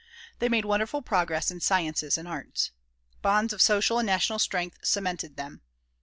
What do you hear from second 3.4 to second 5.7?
of social and national strength cemented them.